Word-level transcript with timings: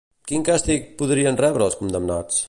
Quin 0.29 0.45
càstig 0.47 0.87
podrien 1.01 1.39
rebre 1.43 1.67
els 1.69 1.77
condemnats? 1.83 2.39